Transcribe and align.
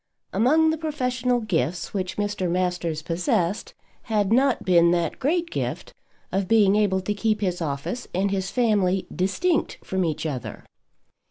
Among 0.33 0.71
the 0.71 0.79
professional 0.79 1.41
gifts 1.41 1.93
which 1.93 2.17
Mr. 2.17 2.49
Masters 2.49 3.03
possessed, 3.03 3.75
had 4.05 4.33
not 4.33 4.65
been 4.65 4.89
that 4.89 5.19
great 5.19 5.51
gift 5.51 5.93
of 6.31 6.47
being 6.47 6.75
able 6.75 7.01
to 7.01 7.13
keep 7.13 7.41
his 7.41 7.61
office 7.61 8.07
and 8.11 8.31
his 8.31 8.49
family 8.49 9.05
distinct 9.15 9.77
from 9.83 10.03
each 10.03 10.25
other. 10.25 10.65